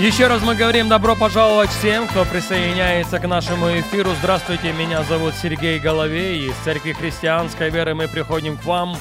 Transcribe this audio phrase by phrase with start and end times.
[0.00, 4.12] Еще раз мы говорим добро пожаловать всем, кто присоединяется к нашему эфиру.
[4.18, 6.48] Здравствуйте, меня зовут Сергей Головей.
[6.48, 8.96] Из Церкви Христианской Веры мы приходим к вам.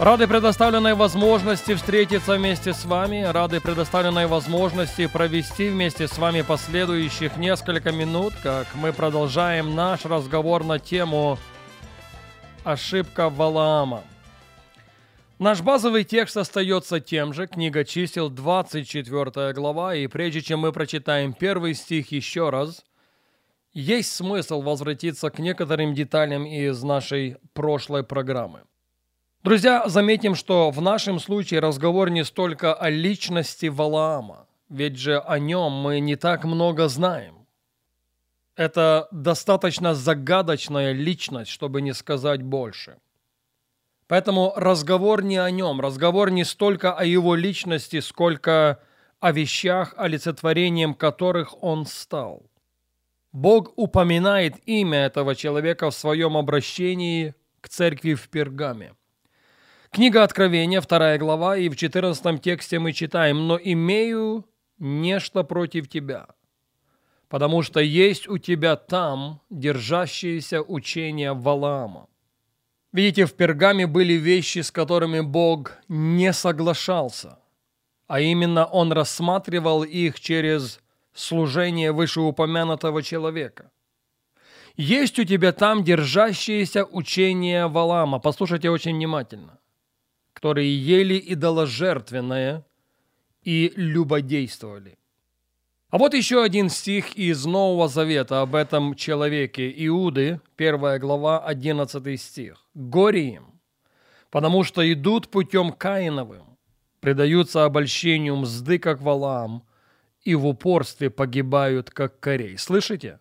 [0.00, 7.36] Рады предоставленной возможности встретиться вместе с вами, рады предоставленной возможности провести вместе с вами последующих
[7.36, 11.38] несколько минут, как мы продолжаем наш разговор на тему
[12.64, 14.02] «Ошибка Валаама».
[15.38, 21.34] Наш базовый текст остается тем же, книга чисел, 24 глава, и прежде чем мы прочитаем
[21.34, 22.86] первый стих еще раз,
[23.74, 28.62] есть смысл возвратиться к некоторым деталям из нашей прошлой программы.
[29.42, 35.38] Друзья, заметим, что в нашем случае разговор не столько о личности Валаама, ведь же о
[35.38, 37.46] нем мы не так много знаем.
[38.56, 42.96] Это достаточно загадочная личность, чтобы не сказать больше–
[44.08, 48.80] Поэтому разговор не о нем, разговор не столько о его личности, сколько
[49.18, 52.48] о вещах, олицетворением которых он стал.
[53.32, 58.94] Бог упоминает имя этого человека в своем обращении к церкви в Пергаме.
[59.90, 64.46] Книга Откровения, вторая глава, и в 14 тексте мы читаем «Но имею
[64.78, 66.28] нечто против тебя,
[67.28, 72.08] потому что есть у тебя там держащиеся учения Валаама,
[72.92, 77.38] Видите, в Пергаме были вещи, с которыми Бог не соглашался,
[78.06, 80.80] а именно Он рассматривал их через
[81.12, 83.70] служение вышеупомянутого человека.
[84.76, 89.58] Есть у тебя там держащиеся учения Валама, послушайте очень внимательно,
[90.32, 92.64] которые ели идоложертвенное
[93.42, 94.98] и любодействовали–
[95.96, 102.20] а вот еще один стих из Нового Завета об этом человеке Иуды, 1 глава, 11
[102.20, 102.58] стих.
[102.74, 103.60] «Горе им,
[104.30, 106.58] потому что идут путем Каиновым,
[107.00, 109.62] предаются обольщению мзды, как валам,
[110.22, 112.58] и в упорстве погибают, как корей».
[112.58, 113.18] Слышите?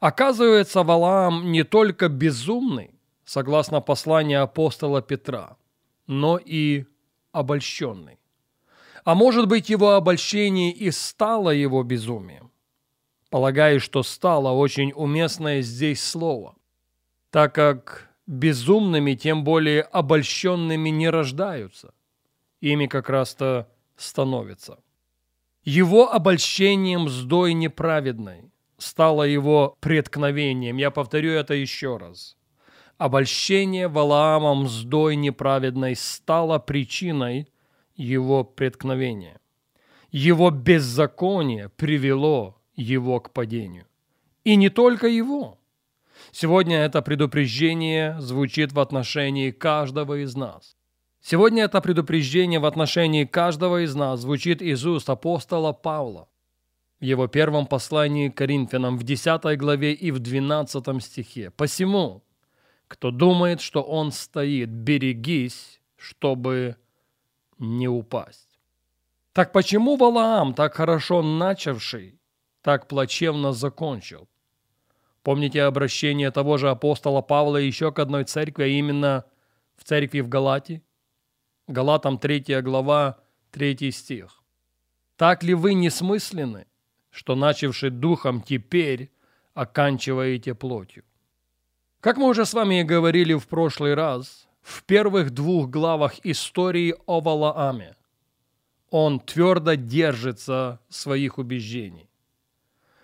[0.00, 5.56] Оказывается, Валаам не только безумный, согласно посланию апостола Петра,
[6.08, 6.84] но и
[7.30, 8.18] обольщенный.
[9.04, 12.50] А может быть, его обольщение и стало его безумием?
[13.30, 16.54] Полагаю, что стало очень уместное здесь слово,
[17.30, 21.94] так как безумными, тем более обольщенными не рождаются.
[22.60, 24.78] Ими как раз-то становятся.
[25.64, 30.76] Его обольщением сдой неправедной стало его преткновением.
[30.76, 32.36] Я повторю это еще раз.
[32.98, 37.48] Обольщение Валаамом сдой неправедной стало причиной
[38.02, 39.38] его преткновение.
[40.10, 43.86] Его беззаконие привело его к падению.
[44.44, 45.58] И не только его.
[46.32, 50.76] Сегодня это предупреждение звучит в отношении каждого из нас.
[51.20, 56.28] Сегодня это предупреждение в отношении каждого из нас звучит из уст апостола Павла
[57.00, 61.50] в его первом послании к Коринфянам в 10 главе и в 12 стихе.
[61.50, 62.22] «Посему,
[62.86, 66.76] кто думает, что он стоит, берегись, чтобы
[67.62, 68.58] не упасть.
[69.32, 72.20] Так почему Валаам, так хорошо начавший,
[72.60, 74.28] так плачевно закончил?
[75.22, 79.24] Помните обращение того же апостола Павла еще к одной церкви, а именно
[79.76, 80.82] в церкви в Галате?
[81.68, 83.20] Галатам 3 глава,
[83.52, 84.42] 3 стих.
[85.16, 86.66] Так ли вы несмысленны,
[87.10, 89.12] что начавший духом теперь
[89.54, 91.04] оканчиваете плотью?
[92.00, 96.94] Как мы уже с вами и говорили в прошлый раз, в первых двух главах истории
[97.06, 97.96] о Валааме.
[98.90, 102.08] Он твердо держится своих убеждений,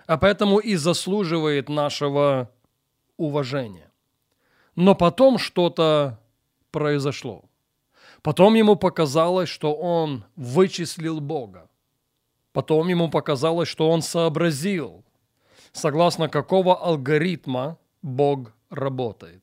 [0.06, 2.50] а поэтому и заслуживает нашего
[3.16, 3.90] уважения.
[4.76, 6.20] Но потом что-то
[6.70, 7.44] произошло.
[8.22, 11.68] Потом ему показалось, что он вычислил Бога.
[12.52, 15.04] Потом ему показалось, что он сообразил,
[15.72, 19.42] согласно какого алгоритма Бог работает.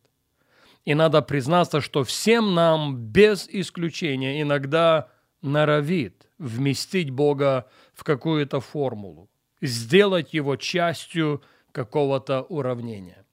[0.85, 5.09] И надо признаться, что всем нам без исключения иногда
[5.41, 9.29] норовит вместить Бога в какую-то формулу,
[9.61, 11.41] сделать его частью
[11.71, 13.25] какого-то уравнения.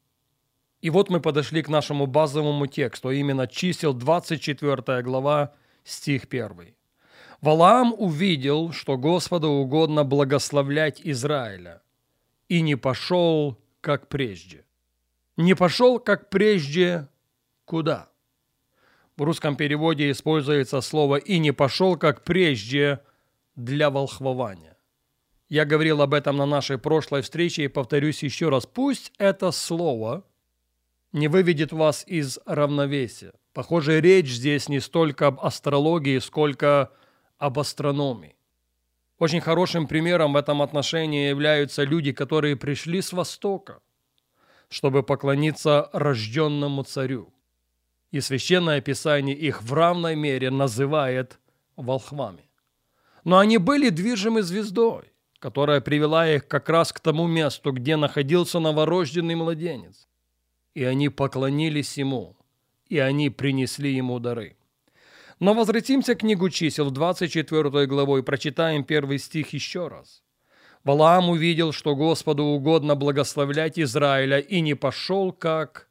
[0.80, 5.52] И вот мы подошли к нашему базовому тексту, а именно чисел 24 глава,
[5.84, 6.74] стих 1.
[7.40, 11.82] Валаам увидел, что Господу угодно благословлять Израиля,
[12.48, 14.64] и не пошел, как прежде.
[15.36, 17.08] Не пошел, как прежде,
[17.64, 18.10] куда.
[19.16, 23.00] В русском переводе используется слово «и не пошел, как прежде»
[23.56, 24.76] для волхвования.
[25.48, 28.64] Я говорил об этом на нашей прошлой встрече и повторюсь еще раз.
[28.64, 30.24] Пусть это слово
[31.12, 33.34] не выведет вас из равновесия.
[33.52, 36.90] Похоже, речь здесь не столько об астрологии, сколько
[37.36, 38.34] об астрономии.
[39.18, 43.80] Очень хорошим примером в этом отношении являются люди, которые пришли с Востока,
[44.68, 47.32] чтобы поклониться рожденному царю.
[48.12, 51.40] И Священное Писание их в равной мере называет
[51.76, 52.48] волхвами.
[53.24, 55.12] Но они были движимы звездой
[55.42, 60.06] которая привела их как раз к тому месту, где находился новорожденный младенец.
[60.72, 62.36] И они поклонились ему,
[62.88, 64.56] и они принесли ему дары.
[65.40, 70.22] Но возвратимся к книгу чисел, 24 главу, и прочитаем первый стих еще раз.
[70.84, 75.88] Валаам увидел, что Господу угодно благословлять Израиля, и не пошел, как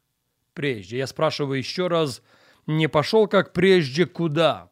[0.54, 0.98] прежде.
[0.98, 2.22] Я спрашиваю еще раз,
[2.66, 4.70] не пошел, как прежде, куда?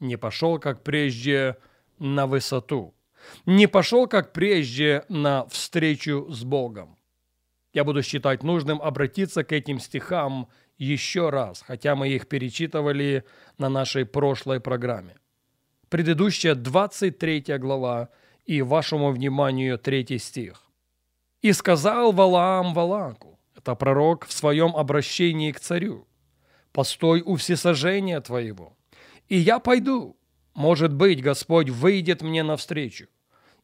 [0.00, 1.56] Не пошел, как прежде,
[1.98, 2.94] на высоту
[3.46, 6.96] не пошел, как прежде, на встречу с Богом.
[7.72, 13.24] Я буду считать нужным обратиться к этим стихам еще раз, хотя мы их перечитывали
[13.58, 15.16] на нашей прошлой программе.
[15.88, 18.08] Предыдущая 23 глава
[18.44, 20.62] и вашему вниманию третий стих.
[21.42, 23.23] «И сказал Валаам Валаку,
[23.64, 26.06] это пророк в своем обращении к царю,
[26.72, 28.76] «Постой у всесожжения твоего,
[29.28, 30.16] и я пойду,
[30.54, 33.06] может быть, Господь выйдет мне навстречу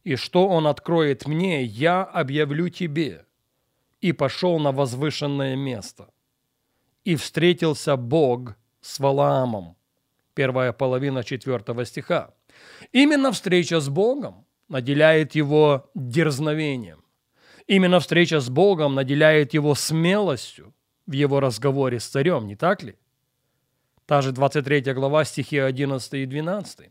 [0.03, 3.25] и что он откроет мне, я объявлю тебе».
[3.99, 6.09] И пошел на возвышенное место.
[7.03, 9.75] И встретился Бог с Валаамом.
[10.33, 12.33] Первая половина четвертого стиха.
[12.91, 17.00] Именно встреча с Богом наделяет его дерзновением.
[17.71, 20.73] Именно встреча с Богом наделяет его смелостью
[21.07, 22.97] в его разговоре с царем, не так ли?
[24.05, 26.89] Та же 23 глава, стихи 11 и 12.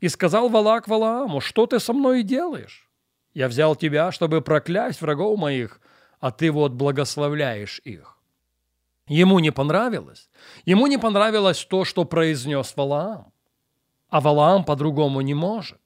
[0.00, 2.90] «И сказал Валак Валааму, что ты со мной делаешь?
[3.34, 5.80] Я взял тебя, чтобы проклясть врагов моих,
[6.18, 8.18] а ты вот благословляешь их».
[9.06, 10.28] Ему не понравилось.
[10.64, 13.32] Ему не понравилось то, что произнес Валаам.
[14.08, 15.78] А Валаам по-другому не может.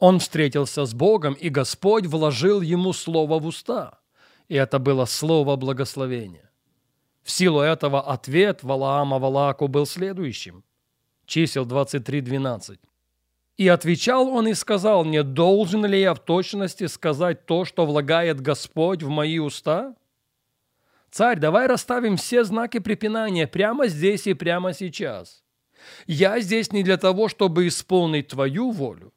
[0.00, 4.00] Он встретился с Богом, и Господь вложил ему слово в уста.
[4.48, 6.50] И это было слово благословения.
[7.22, 10.64] В силу этого ответ Валаама Валааку был следующим.
[11.26, 12.78] Чисел 23.12.
[13.58, 18.40] «И отвечал он и сказал, не должен ли я в точности сказать то, что влагает
[18.40, 19.94] Господь в мои уста?
[21.10, 25.44] Царь, давай расставим все знаки препинания прямо здесь и прямо сейчас.
[26.06, 29.12] Я здесь не для того, чтобы исполнить твою волю.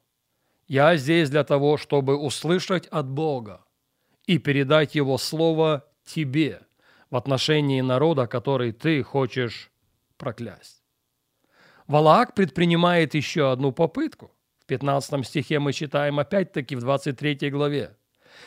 [0.74, 3.64] Я здесь для того, чтобы услышать от Бога
[4.26, 6.62] и передать Его Слово тебе,
[7.10, 9.70] в отношении народа, который ты хочешь
[10.16, 10.82] проклясть.
[11.86, 14.32] Валаак предпринимает еще одну попытку.
[14.58, 17.96] В 15 стихе мы читаем опять-таки в 23 главе.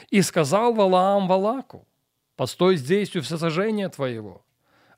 [0.10, 1.88] «И сказал Валаам Валаку,
[2.36, 4.46] постой здесь у всесожжения твоего,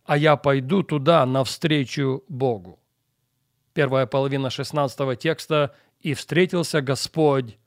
[0.04, 2.80] а я пойду туда навстречу Богу».
[3.74, 7.58] Первая половина 16 текста «И встретился Господь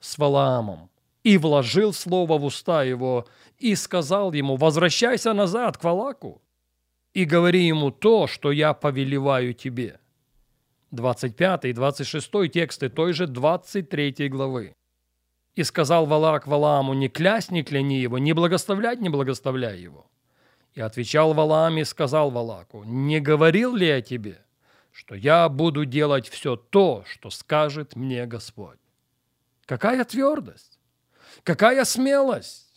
[0.00, 0.90] с Валаамом,
[1.22, 3.26] и вложил слово в уста его,
[3.58, 6.42] и сказал ему, возвращайся назад к Валаку
[7.18, 9.98] и говори ему то, что я повелеваю тебе.
[10.90, 14.72] 25 и 26 тексты той же 23 главы.
[15.54, 20.06] И сказал Валак Валааму, не клясть, не кляни его, не благословлять, не благословляй его.
[20.74, 24.38] И отвечал Валаам и сказал Валаку, не говорил ли я тебе,
[24.98, 28.78] что я буду делать все то, что скажет мне Господь?
[29.66, 30.78] Какая твердость,
[31.44, 32.68] какая смелость!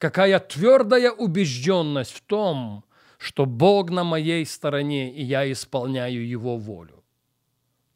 [0.00, 2.84] какая твердая убежденность в том,
[3.18, 7.04] что Бог на моей стороне, и я исполняю Его волю.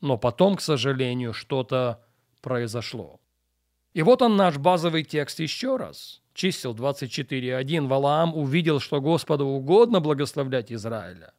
[0.03, 2.05] Но потом, к сожалению, что-то
[2.43, 3.21] произошло.
[3.95, 6.21] И вот он наш базовый текст еще раз.
[6.35, 7.87] Чисел 24.1.
[7.87, 11.33] Валаам увидел, что Господу угодно благословлять Израиля,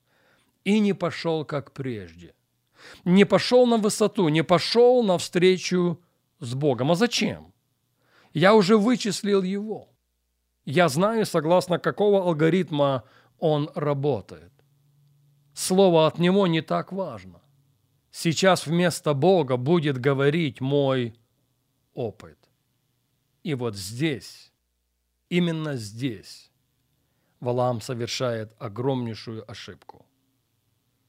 [0.65, 2.35] и не пошел, как прежде.
[3.05, 6.01] Не пошел на высоту, не пошел навстречу
[6.39, 6.91] с Богом.
[6.91, 7.53] А зачем?
[8.33, 9.89] Я уже вычислил его–
[10.65, 13.03] я знаю, согласно какого алгоритма
[13.37, 14.51] он работает.
[15.53, 17.41] Слово от него не так важно.
[18.11, 21.15] Сейчас вместо Бога будет говорить мой
[21.93, 22.37] опыт.
[23.43, 24.51] И вот здесь,
[25.29, 26.51] именно здесь,
[27.39, 30.04] Валаам совершает огромнейшую ошибку.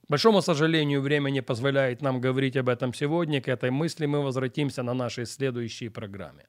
[0.09, 3.41] Большому сожалению, время не позволяет нам говорить об этом сегодня.
[3.41, 6.47] К этой мысли мы возвратимся на нашей следующей программе.